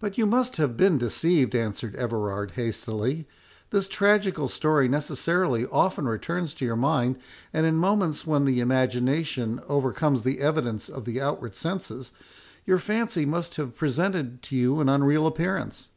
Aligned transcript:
"But 0.00 0.18
you 0.18 0.26
must 0.26 0.56
have 0.56 0.76
been 0.76 0.98
deceived," 0.98 1.54
answered 1.54 1.94
Everard, 1.94 2.54
hastily; 2.56 3.28
"this 3.70 3.86
tragical 3.86 4.48
story 4.48 4.88
necessarily 4.88 5.64
often 5.66 6.08
returns 6.08 6.52
to 6.54 6.64
your 6.64 6.74
mind, 6.74 7.18
and 7.52 7.64
in 7.64 7.76
moments 7.76 8.26
when 8.26 8.46
the 8.46 8.58
imagination 8.58 9.60
overcomes 9.68 10.24
the 10.24 10.40
evidence 10.40 10.88
of 10.88 11.04
the 11.04 11.20
outward 11.20 11.54
senses, 11.54 12.10
your 12.64 12.80
fancy 12.80 13.24
must 13.24 13.54
have 13.58 13.76
presented 13.76 14.42
to 14.42 14.56
you 14.56 14.80
an 14.80 14.88
unreal 14.88 15.24
appearance. 15.24 15.90